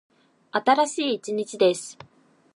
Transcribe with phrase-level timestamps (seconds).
[0.51, 1.95] 新しい一日です。